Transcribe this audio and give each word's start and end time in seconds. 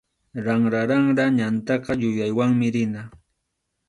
Ranraranra 0.45 1.25
ñantaqa 1.37 1.91
yuyaywanmi 2.01 2.67
rina. 2.75 3.01